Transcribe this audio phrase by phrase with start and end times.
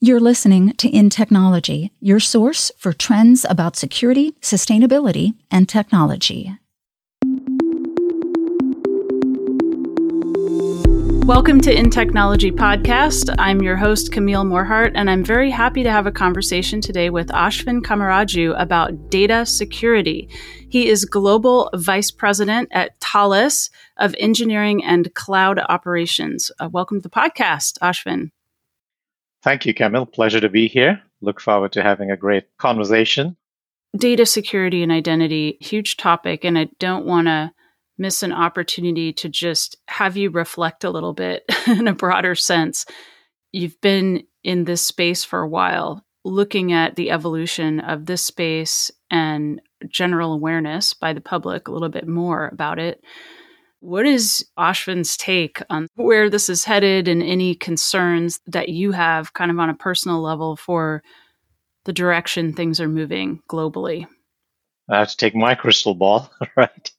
[0.00, 6.56] You're listening to InTechnology, your source for trends about security, sustainability, and technology.
[11.26, 13.34] Welcome to InTechnology Podcast.
[13.40, 17.26] I'm your host, Camille Morhart, and I'm very happy to have a conversation today with
[17.30, 20.28] Ashvin Kamaraju about data security.
[20.68, 26.52] He is Global Vice President at Thales of Engineering and Cloud Operations.
[26.60, 28.30] Uh, welcome to the podcast, Ashvin.
[29.42, 30.06] Thank you, Camille.
[30.06, 31.02] Pleasure to be here.
[31.20, 33.36] Look forward to having a great conversation.
[33.96, 37.52] Data security and identity, huge topic, and I don't want to
[37.96, 42.86] miss an opportunity to just have you reflect a little bit in a broader sense.
[43.52, 48.90] You've been in this space for a while, looking at the evolution of this space
[49.10, 53.02] and general awareness by the public a little bit more about it.
[53.80, 59.34] What is Ashvin's take on where this is headed and any concerns that you have
[59.34, 61.02] kind of on a personal level for
[61.84, 64.06] the direction things are moving globally?
[64.90, 66.90] I have to take my crystal ball, right?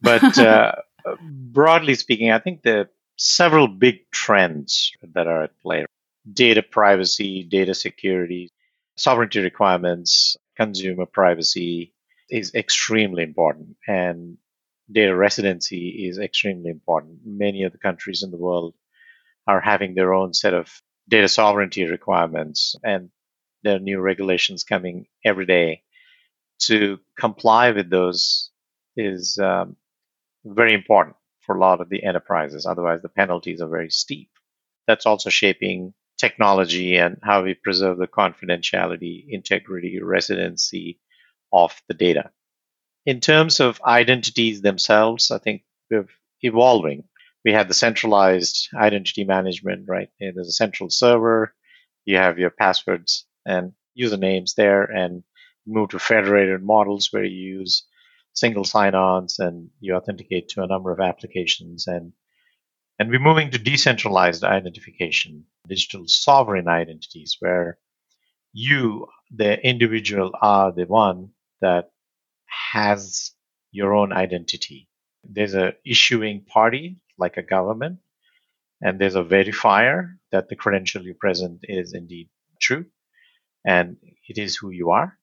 [0.00, 0.72] But uh,
[1.20, 5.84] broadly speaking, I think there are several big trends that are at play
[6.32, 8.52] data privacy, data security,
[8.96, 11.92] sovereignty requirements, consumer privacy
[12.28, 13.76] is extremely important.
[13.88, 14.36] And
[14.92, 17.20] data residency is extremely important.
[17.24, 18.74] Many of the countries in the world
[19.46, 20.70] are having their own set of
[21.08, 23.10] data sovereignty requirements, and
[23.62, 25.82] there are new regulations coming every day.
[26.66, 28.50] To comply with those
[28.96, 29.76] is um,
[30.44, 32.66] very important for a lot of the enterprises.
[32.66, 34.30] Otherwise, the penalties are very steep.
[34.86, 41.00] That's also shaping technology and how we preserve the confidentiality, integrity, residency
[41.52, 42.30] of the data
[43.06, 46.06] in terms of identities themselves, I think we're
[46.42, 47.04] evolving.
[47.44, 50.10] We have the centralized identity management, right?
[50.20, 51.54] There's a central server.
[52.04, 55.22] You have your passwords and usernames there, and
[55.66, 57.86] move to federated models where you use
[58.32, 62.12] single sign-ons and you authenticate to a number of applications and
[63.00, 67.78] and we're moving to decentralized identification, digital sovereign identities, where
[68.52, 71.30] you, the individual, are the one
[71.62, 71.92] that
[72.72, 73.32] has
[73.72, 74.88] your own identity.
[75.24, 77.98] There's a issuing party like a government,
[78.80, 82.28] and there's a verifier that the credential you present is indeed
[82.60, 82.86] true
[83.64, 83.96] and
[84.28, 85.18] it is who you are.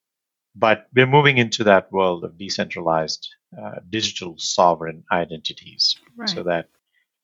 [0.55, 3.27] But we're moving into that world of decentralized
[3.59, 6.29] uh, digital sovereign identities right.
[6.29, 6.69] so that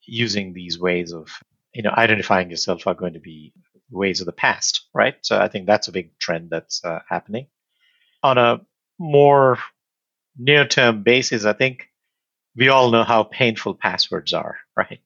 [0.06, 1.30] using these ways of
[1.74, 3.54] you know identifying yourself are going to be
[3.90, 7.48] ways of the past right so i think that's a big trend that's uh, happening
[8.22, 8.60] on a
[9.00, 9.58] more
[10.38, 11.90] near term basis, I think
[12.56, 15.00] we all know how painful passwords are, right?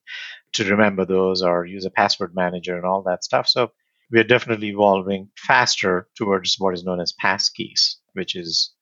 [0.54, 3.48] To remember those or use a password manager and all that stuff.
[3.48, 3.72] So
[4.10, 8.72] we're definitely evolving faster towards what is known as passkeys, which is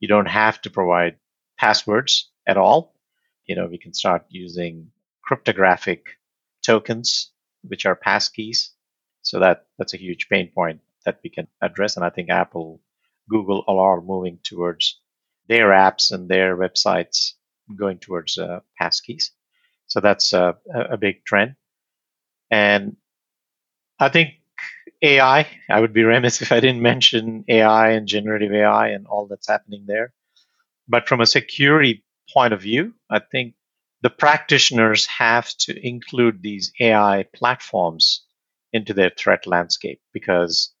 [0.00, 1.16] you don't have to provide
[1.58, 2.94] passwords at all.
[3.46, 4.90] You know, we can start using
[5.22, 6.06] cryptographic
[6.64, 7.32] tokens,
[7.62, 8.68] which are passkeys.
[9.22, 11.96] So that that's a huge pain point that we can address.
[11.96, 12.80] And I think Apple,
[13.28, 14.97] Google all are moving towards
[15.48, 17.32] their apps and their websites
[17.76, 19.30] going towards uh, passkeys.
[19.88, 21.56] So that's uh, a big trend.
[22.50, 22.96] And
[24.00, 24.34] I think
[25.02, 29.26] AI, I would be remiss if I didn't mention AI and generative AI and all
[29.26, 30.12] that's happening there.
[30.88, 33.54] But from a security point of view, I think
[34.02, 38.24] the practitioners have to include these AI platforms
[38.72, 40.72] into their threat landscape because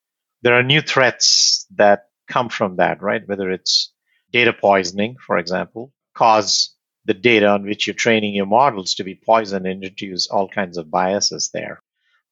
[0.42, 3.26] there are new threats that come from that, right?
[3.26, 3.92] Whether it's
[4.32, 6.74] data poisoning, for example, cause
[7.04, 10.76] the data on which you're training your models to be poisoned and introduce all kinds
[10.76, 11.82] of biases there.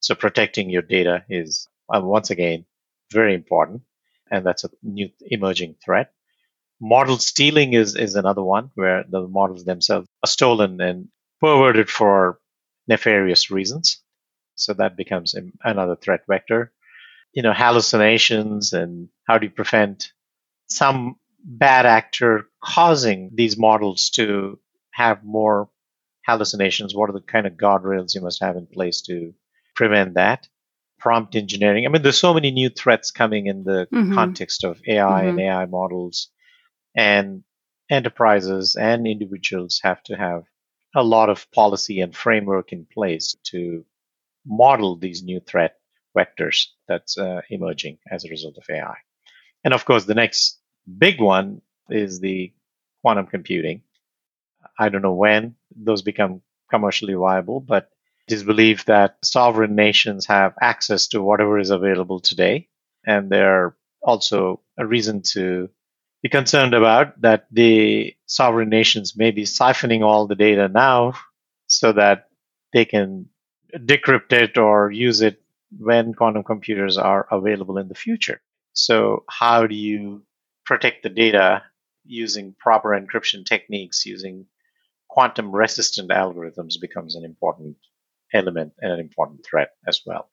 [0.00, 2.66] So protecting your data is, uh, once again,
[3.10, 3.82] very important.
[4.30, 6.12] And that's a new emerging threat.
[6.80, 11.08] Model stealing is, is another one where the models themselves are stolen and
[11.40, 12.38] perverted for
[12.86, 14.02] nefarious reasons.
[14.56, 16.72] So that becomes another threat vector.
[17.32, 20.12] You know, hallucinations and how do you prevent
[20.69, 21.16] some
[21.46, 24.58] bad actor causing these models to
[24.90, 25.70] have more
[26.26, 26.94] hallucinations?
[26.94, 29.32] What are the kind of guardrails you must have in place to
[29.75, 30.48] prevent that?
[30.98, 31.87] Prompt engineering.
[31.87, 34.14] I mean, there's so many new threats coming in the mm-hmm.
[34.14, 35.28] context of AI mm-hmm.
[35.28, 36.31] and AI models,
[36.96, 37.44] and
[37.88, 40.42] enterprises and individuals have to have
[40.96, 43.84] a lot of policy and framework in place to
[44.46, 45.76] model these new threat
[46.16, 48.96] vectors that's uh, emerging as a result of AI.
[49.62, 52.53] And of course, the next big one is the
[53.03, 53.83] quantum computing.
[54.79, 57.91] I don't know when those become commercially viable, but
[58.29, 62.69] It is believed that sovereign nations have access to whatever is available today.
[63.06, 65.71] And there are also a reason to
[66.23, 71.15] be concerned about that the sovereign nations may be siphoning all the data now
[71.69, 72.29] so that
[72.73, 73.29] they can
[73.75, 75.41] decrypt it or use it
[75.79, 78.41] when quantum computers are available in the future.
[78.75, 80.25] So, how do you
[80.66, 81.62] protect the data
[82.04, 84.46] using proper encryption techniques, using
[85.08, 87.76] quantum resistant algorithms becomes an important
[88.34, 90.28] element and an important threat as well.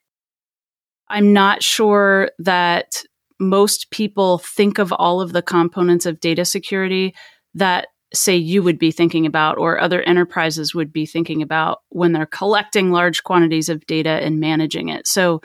[1.10, 3.04] I'm not sure that
[3.40, 7.14] most people think of all of the components of data security
[7.54, 12.14] that say you would be thinking about or other enterprises would be thinking about when
[12.14, 15.08] they're collecting large quantities of data and managing it.
[15.08, 15.42] So,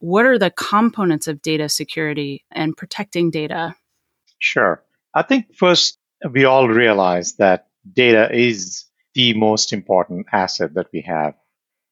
[0.00, 3.74] what are the components of data security and protecting data?
[4.40, 4.82] Sure.
[5.14, 5.98] I think first
[6.32, 11.34] we all realize that data is the most important asset that we have,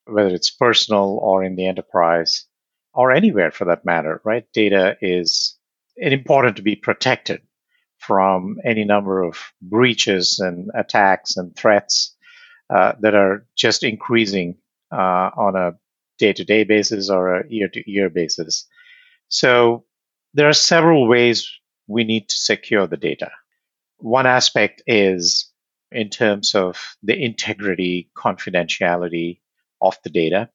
[0.05, 2.45] whether it's personal or in the enterprise
[2.93, 4.45] or anywhere for that matter, right?
[4.53, 5.57] Data is
[5.97, 7.41] important to be protected
[7.99, 12.15] from any number of breaches and attacks and threats
[12.69, 14.57] uh, that are just increasing
[14.91, 15.73] uh, on a
[16.17, 18.65] day to day basis or a year to year basis.
[19.27, 19.85] So
[20.33, 21.49] there are several ways
[21.89, 23.31] we need to secure the data.
[23.97, 25.51] One aspect is
[25.91, 29.39] in terms of the integrity, confidentiality
[29.81, 30.49] of the data.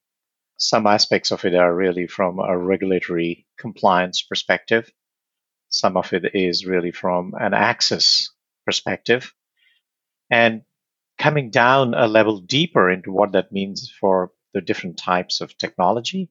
[0.57, 4.89] Some aspects of it are really from a regulatory compliance perspective.
[5.67, 8.29] Some of it is really from an access
[8.65, 9.33] perspective.
[10.31, 10.61] And
[11.17, 16.29] coming down a level deeper into what that means for the different types of technology,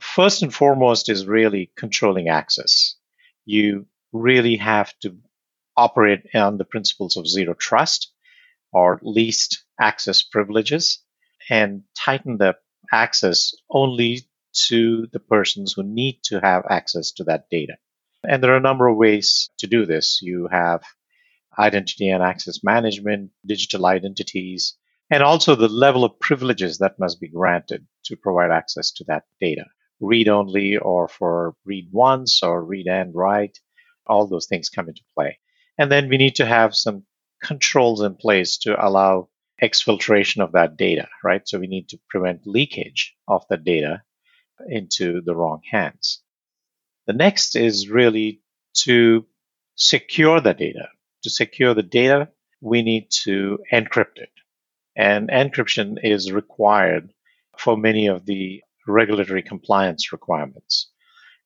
[0.00, 2.96] first and foremost is really controlling access.
[3.44, 5.18] You really have to
[5.76, 8.12] operate on the principles of zero trust
[8.72, 11.02] or least access privileges
[11.50, 12.54] and tighten the
[12.92, 14.22] access only
[14.52, 17.74] to the persons who need to have access to that data.
[18.26, 20.20] And there are a number of ways to do this.
[20.22, 20.82] You have
[21.58, 24.76] identity and access management, digital identities,
[25.10, 29.24] and also the level of privileges that must be granted to provide access to that
[29.40, 29.64] data.
[30.00, 33.58] Read only or for read once or read and write,
[34.06, 35.38] all those things come into play.
[35.78, 37.04] And then we need to have some
[37.42, 39.28] controls in place to allow
[39.62, 41.46] exfiltration of that data, right?
[41.46, 44.02] So we need to prevent leakage of the data
[44.68, 46.22] into the wrong hands.
[47.06, 48.40] The next is really
[48.84, 49.26] to
[49.76, 50.88] secure the data.
[51.24, 52.28] To secure the data,
[52.60, 54.30] we need to encrypt it.
[54.96, 57.12] And encryption is required
[57.58, 60.90] for many of the regulatory compliance requirements.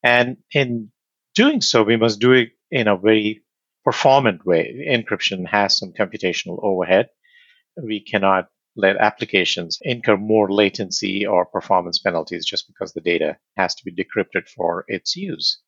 [0.02, 0.90] And in
[1.38, 3.42] doing so, we must do it in a very
[3.84, 4.64] performant way.
[4.90, 7.10] Encryption has some computational overhead.
[7.80, 13.74] We cannot let applications incur more latency or performance penalties just because the data has
[13.76, 15.60] to be decrypted for its use.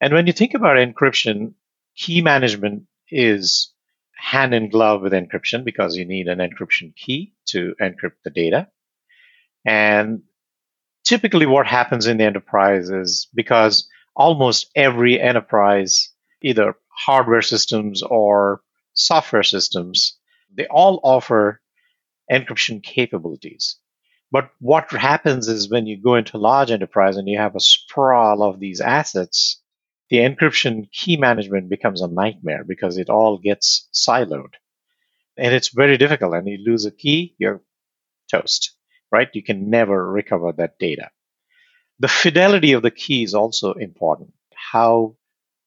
[0.00, 1.54] And when you think about encryption,
[1.96, 3.72] key management is
[4.16, 8.68] hand in glove with encryption because you need an encryption key to encrypt the data.
[9.66, 10.22] And
[11.04, 16.10] typically, what happens in the enterprise is because almost every enterprise,
[16.42, 18.62] either hardware systems or
[18.94, 20.18] software systems,
[20.54, 21.60] they all offer
[22.30, 23.76] encryption capabilities.
[24.30, 28.42] But what happens is when you go into large enterprise and you have a sprawl
[28.42, 29.60] of these assets,
[30.08, 34.54] the encryption key management becomes a nightmare because it all gets siloed.
[35.36, 36.34] And it's very difficult.
[36.34, 37.62] And you lose a key, you're
[38.30, 38.72] toast,
[39.10, 39.28] right?
[39.32, 41.10] You can never recover that data.
[42.02, 44.34] The fidelity of the key is also important.
[44.72, 45.14] How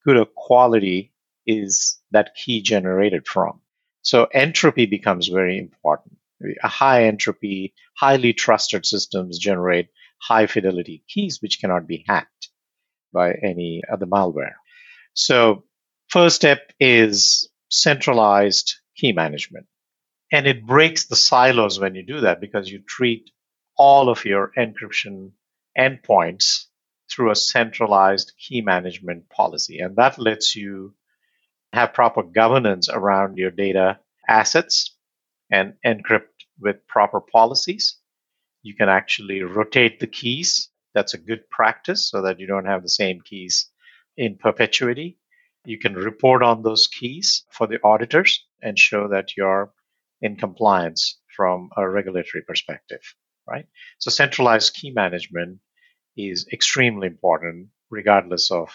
[0.04, 1.14] good a quality
[1.46, 3.62] is that key generated from?
[4.02, 6.18] So entropy becomes very important.
[6.62, 9.88] A high entropy, highly trusted systems generate
[10.20, 12.50] high fidelity keys which cannot be hacked
[13.14, 14.56] by any other malware.
[15.14, 15.64] So
[16.08, 19.68] first step is centralized key management.
[20.30, 23.30] And it breaks the silos when you do that because you treat
[23.78, 25.30] all of your encryption
[25.78, 26.66] endpoints
[27.10, 29.78] through a centralized key management policy.
[29.78, 30.94] And that lets you
[31.72, 34.96] have proper governance around your data assets
[35.50, 36.28] and encrypt
[36.58, 37.98] with proper policies.
[38.62, 40.70] You can actually rotate the keys.
[40.94, 43.70] That's a good practice so that you don't have the same keys
[44.16, 45.18] in perpetuity.
[45.64, 49.72] You can report on those keys for the auditors and show that you're
[50.22, 53.02] in compliance from a regulatory perspective,
[53.46, 53.66] right?
[53.98, 55.58] So centralized key management
[56.16, 58.70] is extremely important regardless of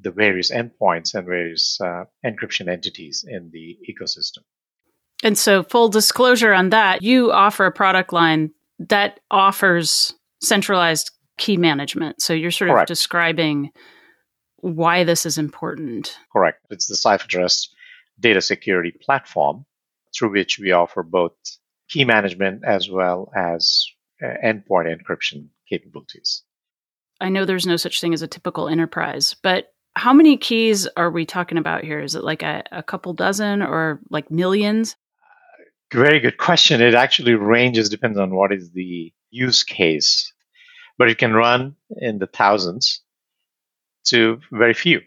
[0.00, 4.42] the various endpoints and various uh, encryption entities in the ecosystem.
[5.22, 11.56] And so, full disclosure on that, you offer a product line that offers centralized key
[11.56, 12.20] management.
[12.20, 12.90] So you're sort Correct.
[12.90, 13.70] of describing
[14.56, 16.18] why this is important.
[16.32, 16.64] Correct.
[16.70, 17.68] It's the CipherTrust
[18.18, 19.66] data security platform
[20.14, 21.32] through which we offer both
[21.88, 23.86] key management as well as
[24.22, 26.42] uh, endpoint encryption capabilities.
[27.20, 31.10] I know there's no such thing as a typical enterprise, but how many keys are
[31.10, 32.00] we talking about here?
[32.00, 34.96] Is it like a, a couple dozen or like millions?
[35.92, 36.82] Very good question.
[36.82, 40.32] It actually ranges, depends on what is the use case,
[40.98, 43.00] but it can run in the thousands
[44.08, 45.00] to very few.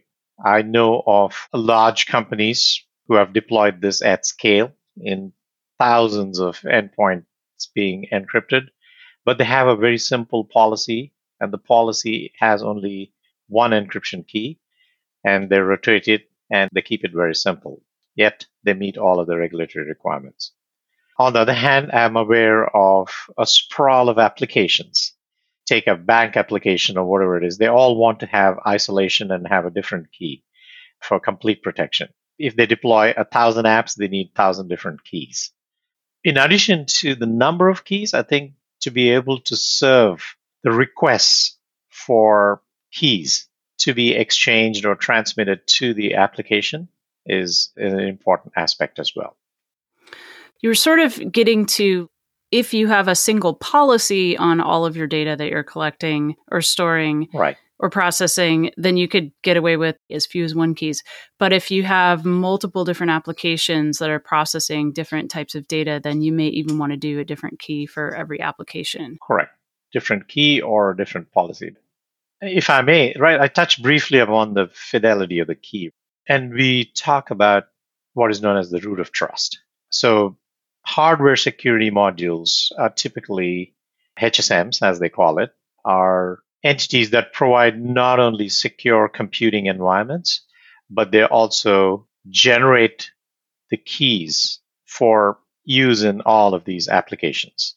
[0.43, 5.33] I know of large companies who have deployed this at scale in
[5.77, 7.25] thousands of endpoints
[7.75, 8.67] being encrypted,
[9.25, 13.13] but they have a very simple policy, and the policy has only
[13.47, 14.59] one encryption key,
[15.23, 17.81] and they rotate it and they keep it very simple.
[18.15, 20.51] Yet they meet all of the regulatory requirements.
[21.17, 25.13] On the other hand, I'm aware of a sprawl of applications.
[25.65, 27.57] Take a bank application or whatever it is.
[27.57, 30.43] They all want to have isolation and have a different key
[31.01, 32.09] for complete protection.
[32.37, 35.51] If they deploy a thousand apps, they need thousand different keys.
[36.23, 40.71] In addition to the number of keys, I think to be able to serve the
[40.71, 41.57] requests
[41.89, 42.61] for
[42.91, 43.47] keys
[43.79, 46.89] to be exchanged or transmitted to the application
[47.25, 49.37] is an important aspect as well.
[50.61, 52.09] You're sort of getting to
[52.51, 56.61] if you have a single policy on all of your data that you're collecting or
[56.61, 57.57] storing right.
[57.77, 61.03] or processing, then you could get away with as few as one keys.
[61.37, 66.21] But if you have multiple different applications that are processing different types of data, then
[66.21, 69.19] you may even want to do a different key for every application.
[69.21, 69.51] Correct.
[69.91, 71.75] Different key or different policy.
[72.41, 75.91] If I may, right, I touched briefly upon the fidelity of the key.
[76.27, 77.65] And we talk about
[78.13, 79.59] what is known as the root of trust.
[79.89, 80.37] So
[80.85, 83.73] hardware security modules are typically
[84.19, 85.51] HSMs, as they call it,
[85.83, 90.41] are entities that provide not only secure computing environments,
[90.89, 93.11] but they also generate
[93.69, 97.75] the keys for use in all of these applications.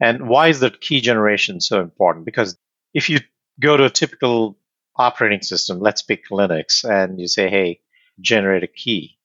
[0.00, 2.24] And why is that key generation so important?
[2.24, 2.56] Because
[2.94, 3.18] if you
[3.60, 4.58] go to a typical
[4.96, 7.80] operating system, let's pick Linux, and you say, hey,
[8.20, 9.18] generate a key.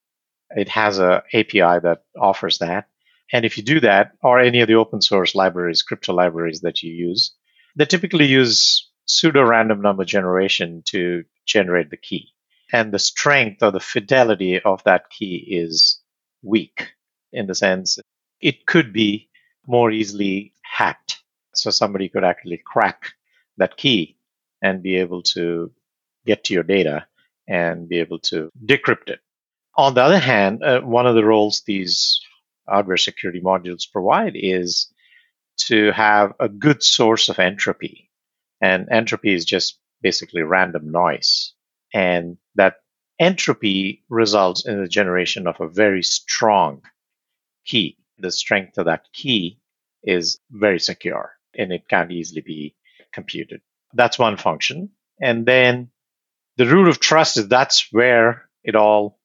[0.49, 2.87] It has a API that offers that.
[3.31, 6.83] And if you do that, or any of the open source libraries, crypto libraries that
[6.83, 7.33] you use,
[7.75, 12.33] they typically use pseudo random number generation to generate the key.
[12.71, 15.99] And the strength or the fidelity of that key is
[16.43, 16.93] weak
[17.31, 17.97] in the sense
[18.43, 19.29] it could be
[19.65, 21.21] more easily hacked.
[21.53, 23.13] So somebody could actually crack
[23.57, 24.17] that key
[24.61, 25.71] and be able to
[26.25, 27.05] get to your data
[27.47, 29.19] and be able to decrypt it.
[29.75, 32.21] On the other hand, uh, one of the roles these
[32.67, 34.91] hardware security modules provide is
[35.67, 38.09] to have a good source of entropy.
[38.59, 41.53] And entropy is just basically random noise.
[41.93, 42.77] And that
[43.19, 46.81] entropy results in the generation of a very strong
[47.65, 47.97] key.
[48.17, 49.59] The strength of that key
[50.03, 52.75] is very secure and it can't easily be
[53.13, 53.61] computed.
[53.93, 54.89] That's one function.
[55.21, 55.89] And then
[56.57, 59.19] the root of trust is that's where it all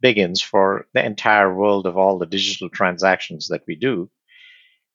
[0.00, 4.10] begins for the entire world of all the digital transactions that we do.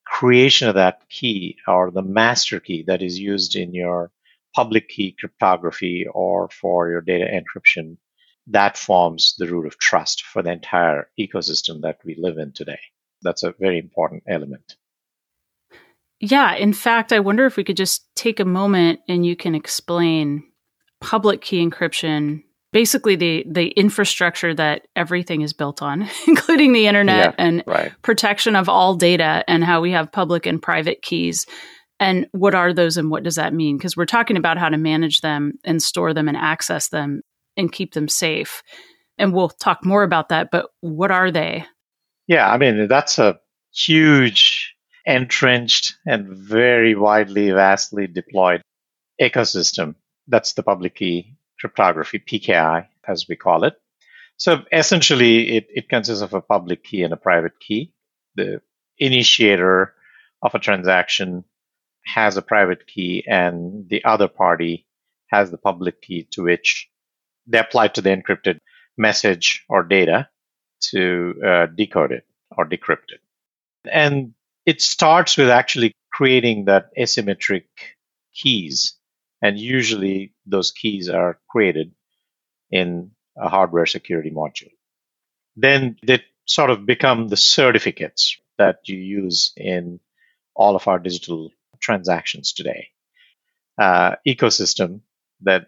[0.05, 4.11] Creation of that key or the master key that is used in your
[4.55, 7.97] public key cryptography or for your data encryption,
[8.47, 12.79] that forms the root of trust for the entire ecosystem that we live in today.
[13.21, 14.75] That's a very important element.
[16.19, 16.53] Yeah.
[16.55, 20.43] In fact, I wonder if we could just take a moment and you can explain
[21.01, 27.29] public key encryption basically the the infrastructure that everything is built on including the internet
[27.29, 27.91] Yeah, and Right.
[28.01, 31.45] protection of all data and how we have public and private keys
[32.01, 34.77] and what are those and what does that mean because we're talking about how to
[34.77, 37.21] manage them and store them and access them
[37.57, 38.61] and keep them safe
[39.17, 41.65] and we'll talk more about that but what are they
[42.27, 43.39] Yeah, I mean, that's a
[43.73, 44.58] huge,
[45.09, 48.61] entrenched, and very widely, vastly deployed
[49.19, 49.95] ecosystem.
[50.27, 53.73] That's the public key cryptography, PKI, as we call it.
[54.37, 57.91] So essentially, it, it consists of a public key and a private key.
[58.35, 58.61] The
[58.97, 59.93] initiator
[60.41, 61.43] of a transaction
[62.05, 64.85] has a private key, and the other party
[65.27, 66.89] has the public key to which
[67.47, 68.59] they apply to the encrypted
[68.97, 70.29] message or data
[70.91, 72.25] to uh, decode it
[72.55, 73.21] or decrypt it.
[73.91, 74.33] And
[74.69, 77.65] it starts with actually creating that asymmetric
[78.35, 78.95] keys.
[79.41, 81.91] And usually those keys are created
[82.69, 84.73] in a hardware security module.
[85.55, 89.99] Then they sort of become the certificates that you use in
[90.53, 92.89] all of our digital transactions today.
[93.81, 95.01] Uh, ecosystem
[95.41, 95.67] that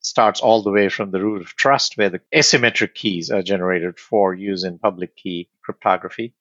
[0.00, 4.00] starts all the way from the root of trust, where the asymmetric keys are generated
[4.00, 6.34] for use in public key cryptography,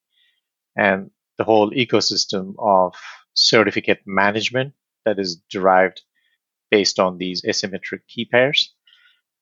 [0.75, 2.93] and the whole ecosystem of
[3.33, 4.73] certificate management
[5.05, 6.01] that is derived
[6.69, 8.75] based on these asymmetric key pairs,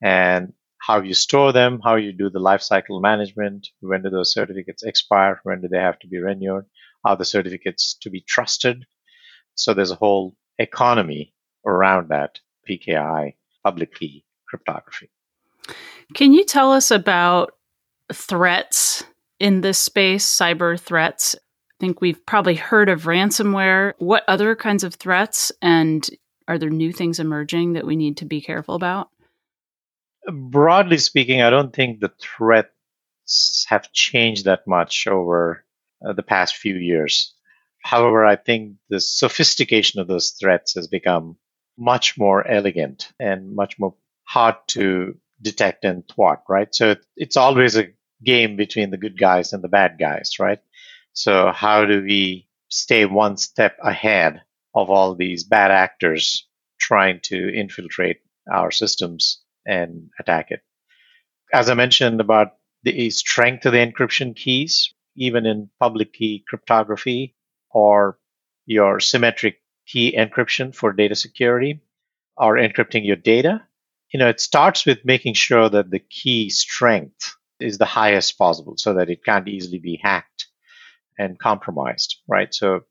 [0.02, 4.84] and how you store them, how you do the lifecycle management, when do those certificates
[4.84, 6.64] expire, when do they have to be renewed,
[7.04, 8.86] are the certificates to be trusted?
[9.56, 11.34] So there's a whole economy
[11.66, 12.40] around that
[12.70, 15.10] PKI public key cryptography.
[16.14, 17.54] Can you tell us about
[18.14, 19.04] threats
[19.40, 21.36] in this space, cyber threats?
[21.80, 23.94] I think we've probably heard of ransomware.
[24.00, 26.08] What other kinds of threats and
[26.48, 29.10] are there new things emerging that we need to be careful about?
[30.32, 35.64] Broadly speaking, I don't think the threats have changed that much over
[36.06, 37.36] uh, the past few years.
[37.84, 41.38] However, I think the sophistication of those threats has become
[41.78, 43.94] much more elegant and much more
[44.24, 46.74] hard to detect and thwart, right?
[46.74, 47.90] So it's always a
[48.24, 50.60] game between the good guys and the bad guys, right?
[51.18, 54.44] So how do we stay one step ahead
[54.76, 56.48] of all these bad actors
[56.80, 58.22] trying to infiltrate
[58.54, 60.62] our systems and attack it?
[61.52, 67.36] As I mentioned about the strength of the encryption keys, even in public key cryptography
[67.72, 68.20] or
[68.68, 71.82] your symmetric key encryption for data security
[72.38, 73.66] or encrypting your data,
[74.14, 78.78] you know, it starts with making sure that the key strength is the highest possible
[78.78, 80.47] so that it can't easily be hacked
[81.18, 82.54] and compromised, right?
[82.54, 82.82] So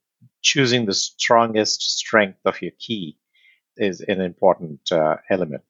[0.43, 3.19] choosing the strongest strength of your key
[3.77, 5.63] is an important uh, element.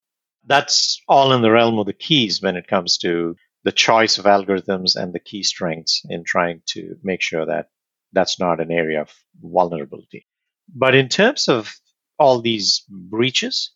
[0.44, 4.26] That's all in the realm of the keys when it comes to the choice of
[4.26, 7.68] algorithms and the key strengths in trying to make sure that
[8.12, 10.26] that's not an area of vulnerability.
[10.72, 11.74] But in terms of
[12.18, 13.72] all these breaches,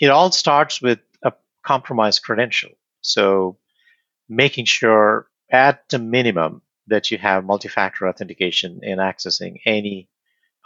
[0.00, 1.32] it all starts with a
[1.64, 2.70] compromised credential.
[3.00, 3.58] So
[4.28, 10.08] making sure at the minimum that you have multi-factor authentication in accessing any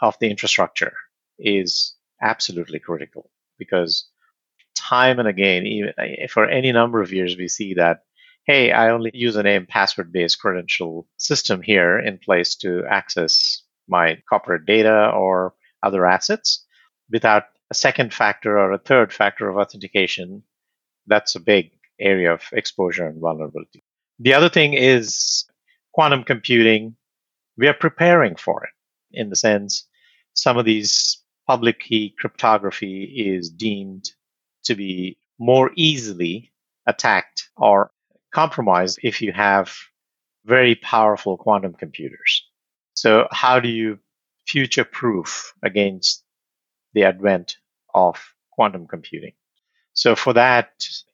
[0.01, 0.93] of the infrastructure
[1.39, 4.09] is absolutely critical because
[4.75, 8.03] time and again, even eh, for any number of years, we see that,
[8.45, 13.63] hey, I only use a name password based credential system here in place to access
[13.87, 15.53] my corporate data or
[15.83, 16.65] other assets
[17.11, 20.43] without a second factor or a third factor of authentication.
[21.07, 23.83] That's a big area of exposure and vulnerability.
[24.19, 25.45] The other thing is
[25.93, 26.95] quantum computing.
[27.57, 28.71] We are preparing for it
[29.11, 29.87] in the sense
[30.33, 34.09] some of these public key cryptography is deemed
[34.63, 36.51] to be more easily
[36.87, 37.91] attacked or
[38.33, 39.75] compromised if you have
[40.45, 42.45] very powerful quantum computers.
[42.93, 43.99] So how do you
[44.47, 46.23] future proof against
[46.93, 47.57] the advent
[47.93, 49.33] of quantum computing?
[49.93, 50.71] So for that,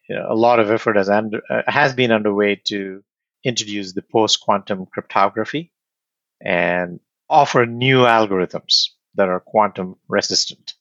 [0.08, 3.04] you know, a lot of effort has, under, uh, has been underway to
[3.48, 5.72] introduce the post quantum cryptography
[6.42, 10.74] and offer new algorithms that are quantum resistant.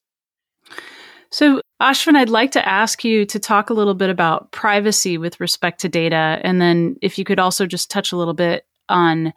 [1.31, 5.41] So, Ashvin, I'd like to ask you to talk a little bit about privacy with
[5.41, 6.41] respect to data.
[6.43, 9.33] And then if you could also just touch a little bit on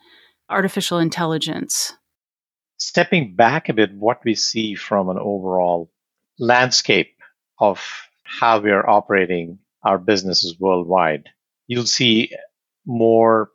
[0.50, 1.94] artificial intelligence.
[2.78, 5.92] Stepping back a bit, what we see from an overall
[6.38, 7.16] landscape
[7.60, 7.84] of
[8.24, 11.30] how we are operating our businesses worldwide,
[11.68, 12.32] you'll see
[12.90, 13.52] more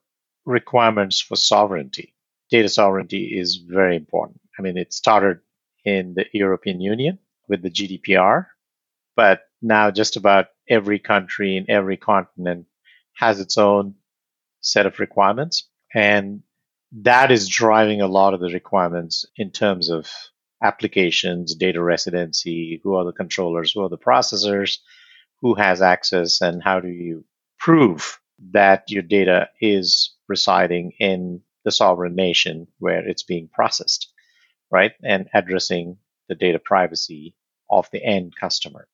[0.47, 2.15] requirements for sovereignty.
[2.51, 4.41] Data sovereignty is very important.
[4.57, 5.41] I mean, it started
[5.85, 7.19] in the European Union
[7.49, 8.47] with the GDPR,
[9.17, 12.67] but now just about every country in every continent
[13.15, 13.97] has its own
[14.61, 15.69] set of requirements.
[15.93, 16.43] And
[16.93, 20.09] that is driving a lot of the requirements in terms of
[20.63, 24.79] applications, data residency, who are the controllers, who are the processors,
[25.41, 27.25] who has access, and how do you
[27.59, 28.21] prove
[28.53, 34.13] that your data is residing in the sovereign nation where it's being processed,
[34.71, 34.93] right?
[35.03, 37.35] And addressing the data privacy
[37.71, 38.89] of the end customer.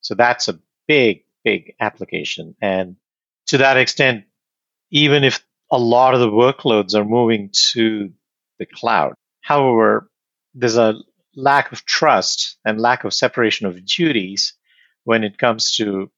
[0.00, 2.54] So that's a big, big application.
[2.60, 2.96] And
[3.46, 4.24] to that extent,
[4.90, 8.10] even if a lot of the workloads are moving to
[8.58, 10.10] the cloud, however,
[10.54, 10.94] there's a
[11.36, 14.54] lack of trust and lack of separation of duties
[15.04, 16.10] when it comes to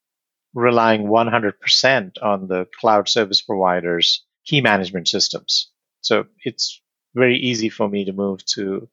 [0.55, 5.71] relying 100% on the cloud service providers key management systems.
[6.01, 6.81] So it's
[7.15, 8.89] very easy for me to move to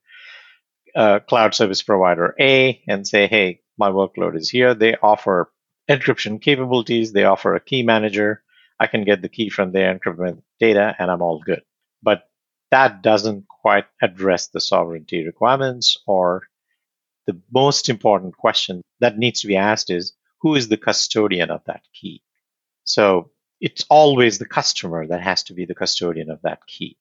[0.96, 4.74] a cloud service provider A and say, hey, my workload is here.
[4.74, 5.52] They offer
[5.90, 7.14] encryption capabilities.
[7.14, 8.44] They offer a key manager.
[8.80, 11.62] I can get the key from their encrypted data and I'm all good.
[12.04, 12.30] But
[12.72, 16.44] that doesn't quite address the sovereignty requirements or
[17.26, 21.64] the most important question that needs to be asked is who is the custodian of
[21.66, 22.22] that key?
[22.84, 26.98] So it's always the customer that has to be the custodian of that key.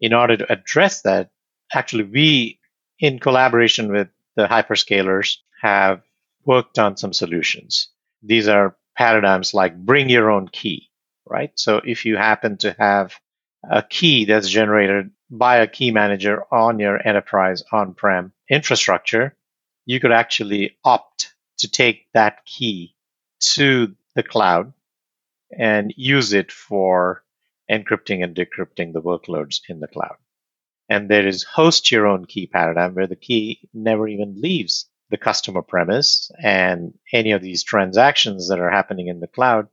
[0.00, 1.30] In order to address that,
[1.72, 2.60] actually, we,
[2.98, 6.02] in collaboration with the hyperscalers, have
[6.44, 7.88] worked on some solutions.
[8.22, 10.88] These are paradigms like bring your own key,
[11.26, 11.52] right?
[11.56, 13.14] So if you happen to have
[13.68, 19.36] a key that's generated by a key manager on your enterprise on prem infrastructure,
[19.84, 22.94] you could actually opt to take that key
[23.40, 24.72] to the cloud
[25.56, 27.24] and use it for
[27.70, 30.16] encrypting and decrypting the workloads in the cloud.
[30.88, 35.18] And there is host your own key paradigm where the key never even leaves the
[35.18, 39.68] customer premise and any of these transactions that are happening in the cloud,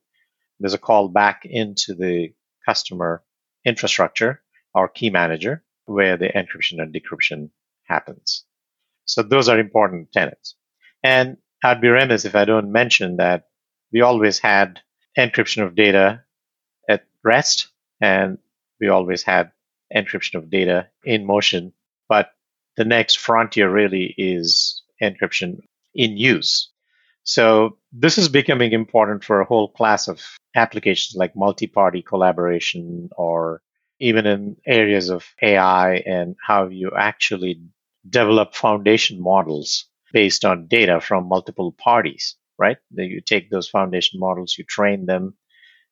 [0.60, 2.34] there's a call back into the
[2.65, 3.24] customer
[3.65, 4.41] infrastructure
[4.74, 7.50] or key manager where the encryption and decryption
[7.84, 8.45] happens.
[9.06, 10.56] So those are important tenets.
[11.04, 13.47] And I'd be remiss if I don't mention that
[13.91, 14.82] we always had
[15.17, 16.23] encryption of data
[16.88, 18.38] at rest and
[18.80, 19.51] we always had
[19.95, 21.73] encryption of data in motion.
[22.08, 22.30] But
[22.78, 25.62] the next frontier really is encryption
[25.95, 26.69] in use.
[27.23, 30.21] So this is becoming important for a whole class of
[30.56, 33.63] applications like multi-party collaboration or
[33.99, 37.60] even in areas of AI and how you actually
[38.08, 42.78] develop foundation models based on data from multiple parties, right?
[42.89, 45.34] You take those foundation models, you train them,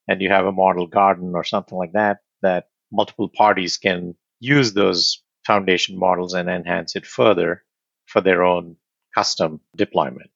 [0.08, 4.72] and you have a model garden or something like that, that multiple parties can use
[4.72, 7.66] those foundation models and enhance it further
[8.06, 8.78] for their own
[9.14, 10.30] custom deployment.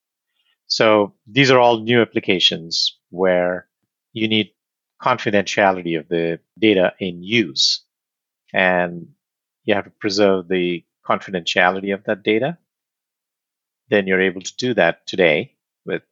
[0.67, 3.69] So these are all new applications where
[4.12, 4.52] you need
[5.02, 7.86] confidentiality of the data in use.
[8.54, 9.08] And
[9.63, 12.58] you have to preserve the confidentiality of that data.
[13.89, 16.04] Then you're able to do that today with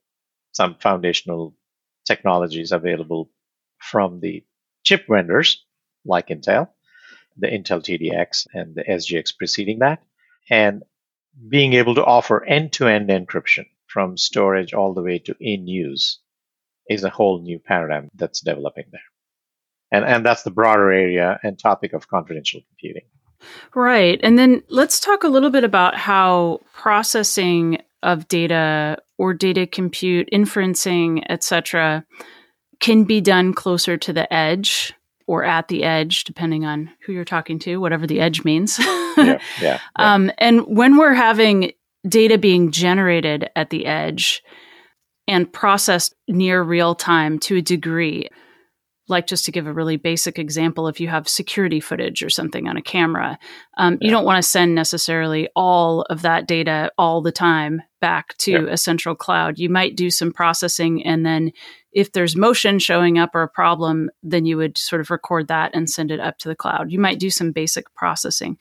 [0.53, 1.55] some foundational
[2.05, 3.29] technologies available
[3.79, 4.43] from the
[4.83, 5.65] chip vendors
[6.05, 6.69] like Intel,
[7.37, 10.03] the Intel TDX and the SGX preceding that,
[10.49, 10.83] and
[11.49, 15.67] being able to offer end to end encryption from storage all the way to in
[15.67, 16.19] use
[16.89, 19.01] is a whole new paradigm that's developing there.
[19.91, 23.07] And, and that's the broader area and topic of confidential computing.
[23.73, 24.19] Right.
[24.23, 30.29] And then let's talk a little bit about how processing of data or data compute,
[30.31, 32.05] inferencing, etc.,
[32.79, 34.93] can be done closer to the edge
[35.27, 38.77] or at the edge, depending on who you're talking to, whatever the edge means.
[38.79, 39.79] yeah, yeah, yeah.
[39.95, 41.71] Um, and when we're having
[42.07, 44.43] data being generated at the edge
[45.27, 48.29] and processed near real time to a degree,
[49.07, 52.67] like just to give a really basic example, if you have security footage or something
[52.67, 53.37] on a camera,
[53.77, 54.05] um, yeah.
[54.05, 58.51] you don't want to send necessarily all of that data all the time back to
[58.51, 58.65] yeah.
[58.69, 59.59] a central cloud.
[59.59, 61.51] You might do some processing and then
[61.95, 65.71] if there's motion showing up or a problem, then you would sort of record that
[65.73, 66.91] and send it up to the cloud.
[66.91, 68.57] You might do some basic processing.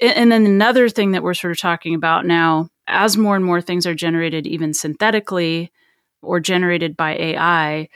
[0.00, 3.60] And then another thing that we're sort of talking about now, as more and more
[3.60, 5.72] things are generated even synthetically
[6.20, 7.88] or generated by AI,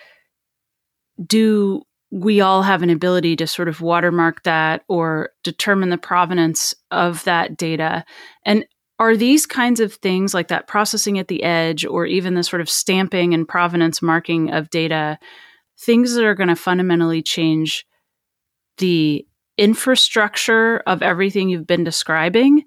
[1.27, 6.75] do we all have an ability to sort of watermark that or determine the provenance
[6.91, 8.05] of that data?
[8.45, 8.67] And
[8.99, 12.61] are these kinds of things like that processing at the edge or even the sort
[12.61, 15.19] of stamping and provenance marking of data
[15.81, 17.85] things that are going to fundamentally change
[18.79, 19.27] the
[19.59, 22.63] infrastructure of everything you've been describing?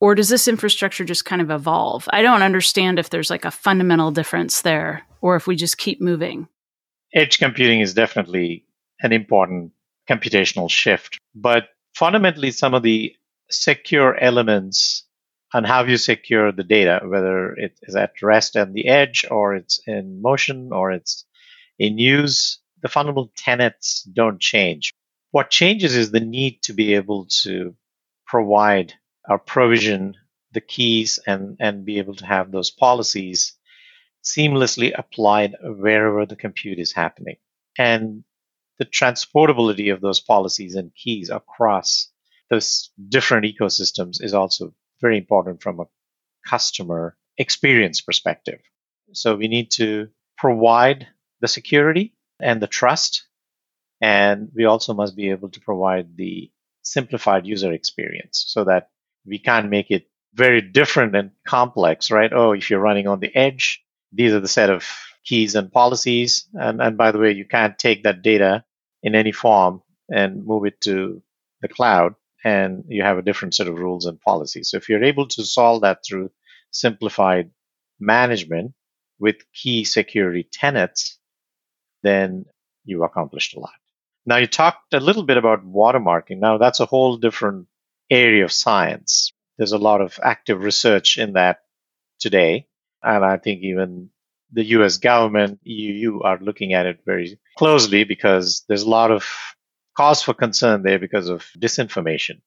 [0.00, 2.08] Or does this infrastructure just kind of evolve?
[2.12, 6.00] I don't understand if there's like a fundamental difference there or if we just keep
[6.00, 6.48] moving
[7.14, 8.64] edge computing is definitely
[9.00, 9.72] an important
[10.08, 13.14] computational shift but fundamentally some of the
[13.50, 15.04] secure elements
[15.52, 19.54] and how you secure the data, whether it is at rest on the edge or
[19.54, 21.24] it's in motion or it's
[21.78, 22.58] in use.
[22.82, 24.92] The fundamental tenets don't change.
[25.30, 27.74] What changes is the need to be able to
[28.26, 28.94] provide
[29.28, 30.16] or provision
[30.52, 33.54] the keys and, and be able to have those policies
[34.24, 37.36] seamlessly applied wherever the compute is happening.
[37.78, 38.24] And
[38.78, 42.10] the transportability of those policies and keys across
[42.50, 45.88] those different ecosystems is also very important from a
[46.46, 48.60] customer experience perspective.
[49.12, 51.06] So we need to provide
[51.40, 53.26] the security and the trust.
[54.00, 56.50] And we also must be able to provide the
[56.82, 58.90] simplified user experience so that
[59.26, 62.32] we can't make it very different and complex, right?
[62.32, 63.83] Oh, if you're running on the edge,
[64.14, 64.86] these are the set of
[65.24, 66.46] keys and policies.
[66.54, 68.64] And, and by the way, you can't take that data
[69.02, 71.22] in any form and move it to
[71.62, 74.70] the cloud and you have a different set of rules and policies.
[74.70, 76.30] So if you're able to solve that through
[76.70, 77.50] simplified
[77.98, 78.74] management
[79.18, 81.18] with key security tenets,
[82.02, 82.44] then
[82.84, 83.72] you've accomplished a lot.
[84.26, 86.38] Now you talked a little bit about watermarking.
[86.38, 87.66] Now that's a whole different
[88.10, 89.32] area of science.
[89.56, 91.60] There's a lot of active research in that
[92.20, 92.66] today.
[93.04, 94.10] And I think even
[94.52, 99.26] the US government, EU are looking at it very closely because there's a lot of
[99.96, 102.40] cause for concern there because of disinformation.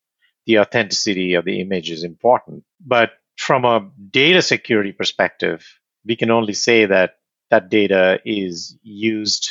[0.46, 2.63] The authenticity of the image is important.
[2.80, 5.65] But from a data security perspective,
[6.06, 7.17] we can only say that
[7.50, 9.50] that data is used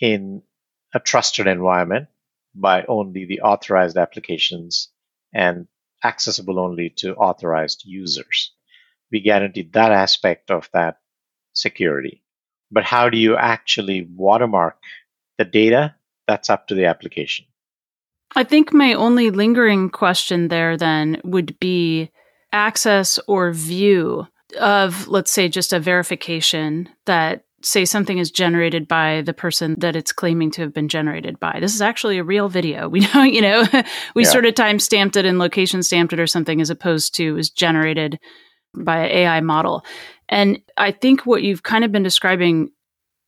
[0.00, 0.42] in
[0.94, 2.08] a trusted environment
[2.54, 4.90] by only the authorized applications
[5.34, 5.66] and
[6.04, 8.52] accessible only to authorized users.
[9.10, 10.98] We guarantee that aspect of that
[11.52, 12.22] security.
[12.70, 14.78] But how do you actually watermark
[15.38, 15.94] the data?
[16.26, 17.46] That's up to the application.
[18.36, 22.10] I think my only lingering question there then would be
[22.52, 24.26] access or view
[24.60, 29.96] of, let's say, just a verification that say something is generated by the person that
[29.96, 31.58] it's claiming to have been generated by.
[31.60, 32.88] This is actually a real video.
[32.98, 33.64] We know, you know,
[34.14, 34.30] we yeah.
[34.30, 37.50] sort of time stamped it and location stamped it or something as opposed to is
[37.50, 38.18] generated
[38.74, 39.84] by an AI model.
[40.28, 42.70] And I think what you've kind of been describing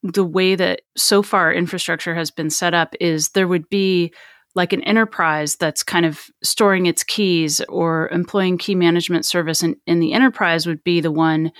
[0.03, 4.12] the way that so far infrastructure has been set up is there would be
[4.55, 9.76] like an enterprise that's kind of storing its keys or employing key management service and,
[9.87, 11.53] and the enterprise would be the one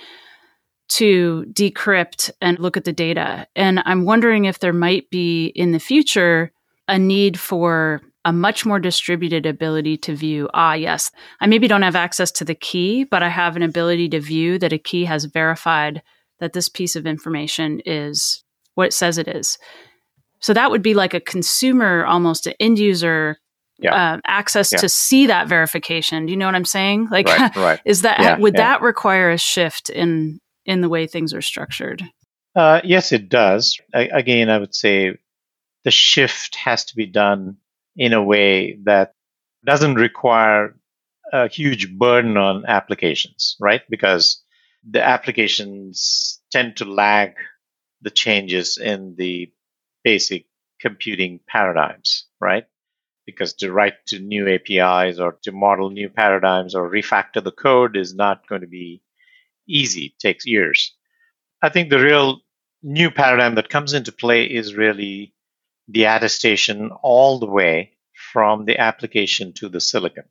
[0.89, 3.47] to decrypt and look at the data.
[3.55, 6.51] And I'm wondering if there might be in the future
[6.89, 11.81] a need for a much more distributed ability to view, ah, yes, I maybe don't
[11.81, 15.05] have access to the key, but I have an ability to view that a key
[15.05, 16.01] has verified
[16.39, 18.43] that this piece of information is
[18.75, 19.57] what it says it is.
[20.39, 23.37] So that would be like a consumer, almost an end user
[23.79, 24.13] yeah.
[24.13, 24.79] uh, access yeah.
[24.79, 26.25] to see that verification.
[26.25, 27.07] Do you know what I'm saying?
[27.11, 27.81] Like, right, right.
[27.85, 32.03] is that yeah, would that require a shift in in the way things are structured?
[32.55, 33.79] Uh, yes, it does.
[33.93, 35.17] I, again, I would say
[35.83, 37.57] the shift has to be done
[37.95, 39.13] in a way that
[39.65, 40.75] doesn't require
[41.31, 43.81] a huge burden on applications, right?
[43.89, 44.43] Because
[44.89, 47.35] the applications tend to lag
[48.01, 49.51] the changes in the
[50.03, 50.45] basic
[50.79, 52.65] computing paradigms, right?
[53.25, 57.95] Because to write to new APIs or to model new paradigms or refactor the code
[57.95, 59.01] is not going to be
[59.67, 60.05] easy.
[60.05, 60.95] It takes years.
[61.61, 62.41] I think the real
[62.81, 65.33] new paradigm that comes into play is really
[65.87, 67.93] the attestation all the way
[68.31, 70.25] from the application to the silicon.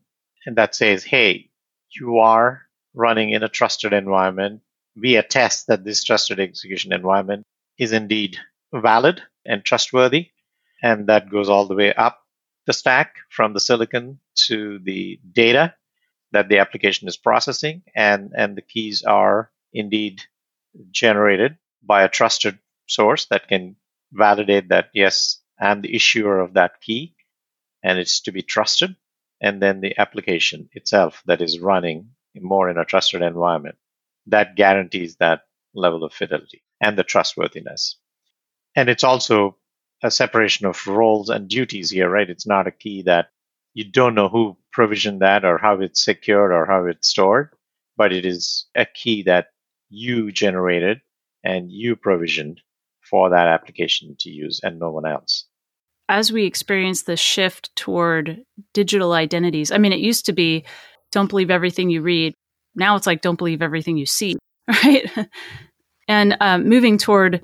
[0.46, 1.50] And that says, hey,
[1.90, 2.62] you are
[2.94, 4.62] running in a trusted environment.
[4.96, 7.46] We attest that this trusted execution environment
[7.78, 8.36] is indeed
[8.72, 10.30] valid and trustworthy.
[10.82, 12.20] And that goes all the way up
[12.66, 15.74] the stack from the silicon to the data
[16.32, 17.82] that the application is processing.
[17.94, 20.22] And, and the keys are indeed
[20.90, 23.76] generated by a trusted source that can
[24.12, 27.14] validate that, yes, I'm the issuer of that key
[27.82, 28.96] and it's to be trusted.
[29.40, 33.76] And then the application itself that is running more in a trusted environment
[34.26, 35.42] that guarantees that
[35.74, 37.96] level of fidelity and the trustworthiness.
[38.76, 39.58] And it's also
[40.02, 42.28] a separation of roles and duties here, right?
[42.30, 43.30] It's not a key that
[43.74, 47.50] you don't know who provisioned that or how it's secured or how it's stored,
[47.96, 49.52] but it is a key that
[49.90, 51.02] you generated
[51.44, 52.60] and you provisioned
[53.00, 55.46] for that application to use and no one else.
[56.10, 58.42] As we experience the shift toward
[58.74, 60.64] digital identities, I mean, it used to be
[61.12, 62.34] don't believe everything you read.
[62.74, 64.36] Now it's like don't believe everything you see,
[64.68, 65.08] right?
[66.08, 67.40] and um, moving toward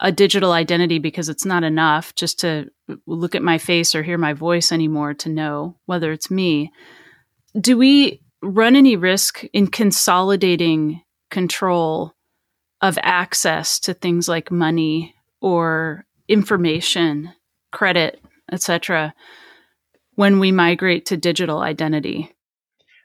[0.00, 2.70] a digital identity because it's not enough just to
[3.06, 6.72] look at my face or hear my voice anymore to know whether it's me.
[7.60, 12.14] Do we run any risk in consolidating control
[12.80, 17.34] of access to things like money or information,
[17.70, 19.14] credit, etc.,
[20.14, 22.34] when we migrate to digital identity?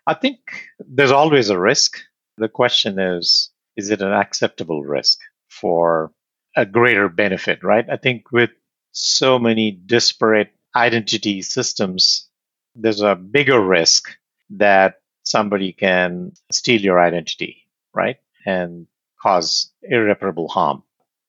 [0.07, 0.39] I think
[0.79, 1.99] there's always a risk.
[2.37, 6.11] The question is is it an acceptable risk for
[6.55, 7.85] a greater benefit, right?
[7.89, 8.51] I think with
[8.91, 12.29] so many disparate identity systems,
[12.75, 14.15] there's a bigger risk
[14.51, 18.17] that somebody can steal your identity, right?
[18.45, 18.87] And
[19.21, 20.83] cause irreparable harm.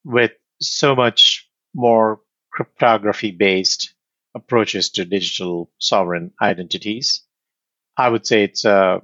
[0.05, 2.21] With so much more
[2.55, 3.95] cryptography based
[4.35, 7.23] approaches to digital sovereign identities,
[7.97, 9.01] I would say it's uh,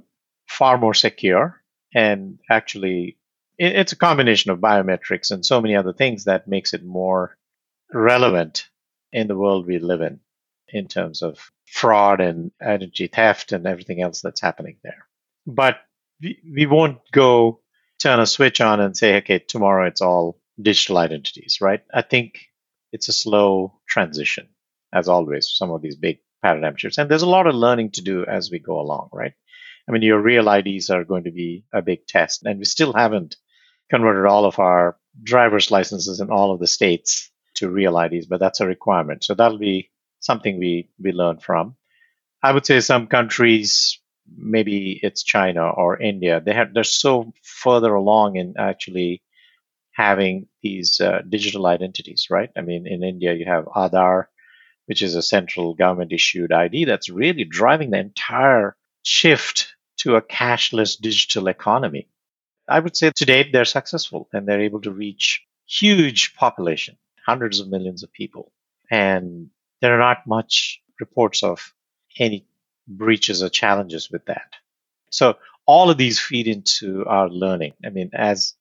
[0.49, 1.63] far more secure
[1.95, 3.19] and actually
[3.59, 7.37] it's a combination of biometrics and so many other things that makes it more
[7.93, 8.69] relevant
[9.13, 10.21] in the world we live in
[10.69, 15.07] in terms of fraud and identity theft and everything else that's happening there.
[15.47, 15.79] But
[16.23, 17.61] we won't go
[17.99, 21.83] turn a switch on and say, okay, tomorrow it's all digital identities, right?
[21.93, 22.50] I think
[22.93, 24.49] it's a slow transition,
[24.93, 26.99] as always, some of these big paradigm shifts.
[26.99, 29.33] And there's a lot of learning to do as we go along, right?
[29.89, 32.93] I mean, your real IDs are going to be a big test, and we still
[32.93, 33.37] haven't
[33.91, 38.41] converted all of our driver's licenses in all of the states to real IDs, but
[38.41, 39.25] that's a requirement.
[39.25, 41.77] So that'll be something we, we learn from.
[42.43, 44.01] I would say some countries,
[44.35, 49.23] maybe it's China or India, they have, they're so further along in actually
[49.93, 52.51] having these uh, digital identities, right?
[52.57, 54.27] I mean, in India, you have Aadhaar,
[54.87, 60.23] which is a central government issued ID that's really driving the entire shift to a
[60.23, 62.09] cashless digital economy.
[62.69, 66.97] I would say to date they're successful and they're able to reach huge population,
[67.27, 68.53] hundreds of millions of people.
[68.91, 71.73] And there are not much reports of
[72.19, 72.47] any
[72.87, 74.55] breaches or challenges with that.
[75.11, 77.75] So all of these feed into our learning.
[77.85, 78.55] I mean, as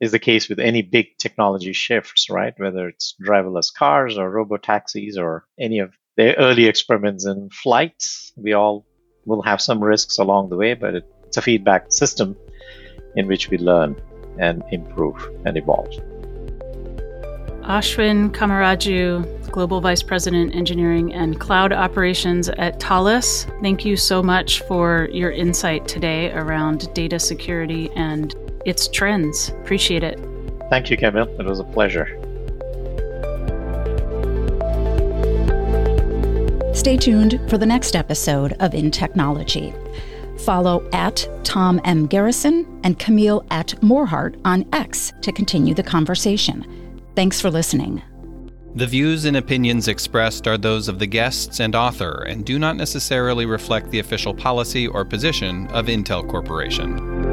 [0.00, 2.54] is the case with any big technology shifts, right?
[2.58, 8.32] Whether it's driverless cars or robo taxis or any of the early experiments in flights,
[8.36, 8.86] we all
[9.24, 12.36] will have some risks along the way, but it's a feedback system
[13.16, 14.00] in which we learn
[14.38, 15.88] and improve and evolve.
[17.62, 23.46] Ashvin Kamaraju, Global Vice President, Engineering and Cloud Operations at Thales.
[23.62, 29.50] Thank you so much for your insight today around data security and its trends.
[29.60, 30.18] Appreciate it.
[30.70, 31.28] Thank you, Camille.
[31.38, 32.06] It was a pleasure.
[36.74, 39.72] Stay tuned for the next episode of InTechnology.
[40.40, 42.06] Follow at Tom M.
[42.06, 47.00] Garrison and Camille at Morhardt on X to continue the conversation.
[47.14, 48.02] Thanks for listening.
[48.74, 52.76] The views and opinions expressed are those of the guests and author and do not
[52.76, 57.23] necessarily reflect the official policy or position of Intel Corporation.